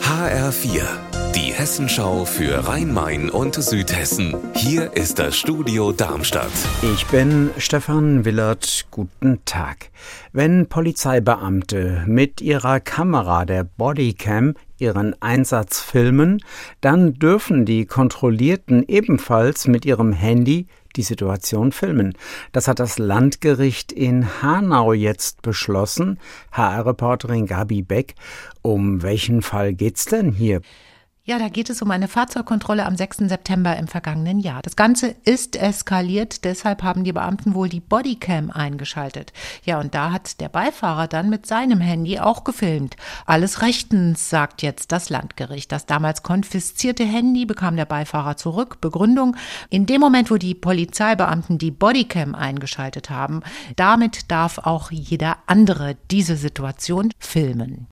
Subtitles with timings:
[0.00, 0.82] HR4,
[1.34, 4.36] die Hessenschau für Rhein-Main und Südhessen.
[4.54, 6.52] Hier ist das Studio Darmstadt.
[6.94, 8.86] Ich bin Stefan Willert.
[8.92, 9.90] Guten Tag.
[10.32, 16.40] Wenn Polizeibeamte mit ihrer Kamera der Bodycam ihren Einsatz filmen,
[16.80, 22.14] dann dürfen die Kontrollierten ebenfalls mit ihrem Handy die Situation filmen.
[22.52, 26.18] Das hat das Landgericht in Hanau jetzt beschlossen.
[26.52, 28.14] HR-Reporterin Gabi Beck,
[28.62, 30.60] um welchen Fall geht's denn hier?
[31.26, 33.28] Ja, da geht es um eine Fahrzeugkontrolle am 6.
[33.30, 34.60] September im vergangenen Jahr.
[34.60, 39.32] Das Ganze ist eskaliert, deshalb haben die Beamten wohl die Bodycam eingeschaltet.
[39.64, 42.96] Ja, und da hat der Beifahrer dann mit seinem Handy auch gefilmt.
[43.24, 45.72] Alles rechtens, sagt jetzt das Landgericht.
[45.72, 48.82] Das damals konfiszierte Handy bekam der Beifahrer zurück.
[48.82, 49.34] Begründung,
[49.70, 53.40] in dem Moment, wo die Polizeibeamten die Bodycam eingeschaltet haben,
[53.76, 57.86] damit darf auch jeder andere diese Situation filmen.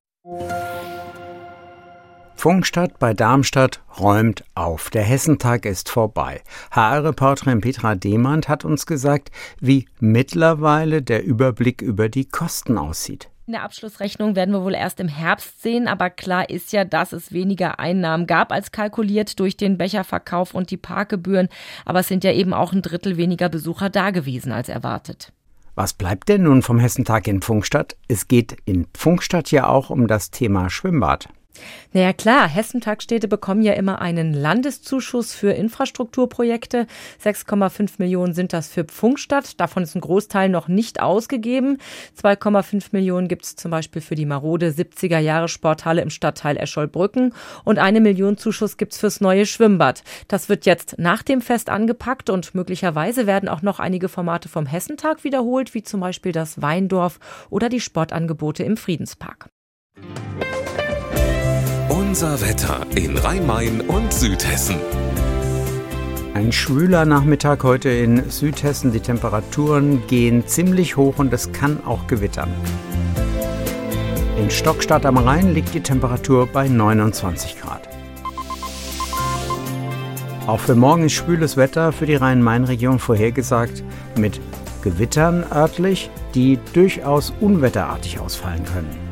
[2.42, 4.90] Funkstadt bei Darmstadt räumt auf.
[4.90, 6.40] Der Hessentag ist vorbei.
[6.72, 13.30] HR-Reporterin Petra Demand hat uns gesagt, wie mittlerweile der Überblick über die Kosten aussieht.
[13.46, 17.12] In der Abschlussrechnung werden wir wohl erst im Herbst sehen, aber klar ist ja, dass
[17.12, 21.48] es weniger Einnahmen gab als kalkuliert durch den Becherverkauf und die Parkgebühren.
[21.84, 25.32] Aber es sind ja eben auch ein Drittel weniger Besucher da gewesen als erwartet.
[25.76, 27.94] Was bleibt denn nun vom Hessentag in Funkstadt?
[28.08, 31.28] Es geht in Funkstadt ja auch um das Thema Schwimmbad.
[31.92, 36.86] Naja klar, Hessentagstädte bekommen ja immer einen Landeszuschuss für Infrastrukturprojekte.
[37.22, 39.60] 6,5 Millionen sind das für Pfungstadt.
[39.60, 41.78] Davon ist ein Großteil noch nicht ausgegeben.
[42.20, 47.34] 2,5 Millionen gibt es zum Beispiel für die marode 70er Jahre Sporthalle im Stadtteil Escholbrücken.
[47.64, 50.02] Und eine Million Zuschuss gibt es fürs neue Schwimmbad.
[50.28, 54.66] Das wird jetzt nach dem Fest angepackt und möglicherweise werden auch noch einige Formate vom
[54.66, 59.50] Hessentag wiederholt, wie zum Beispiel das Weindorf oder die Sportangebote im Friedenspark.
[62.12, 64.76] Unser Wetter in Rhein-Main und Südhessen.
[66.34, 68.92] Ein schwüler Nachmittag heute in Südhessen.
[68.92, 72.50] Die Temperaturen gehen ziemlich hoch und es kann auch gewittern.
[74.38, 77.88] In Stockstadt am Rhein liegt die Temperatur bei 29 Grad.
[80.46, 83.82] Auch für morgen ist schwüles Wetter für die Rhein-Main-Region vorhergesagt
[84.18, 84.38] mit
[84.82, 89.11] Gewittern örtlich, die durchaus unwetterartig ausfallen können.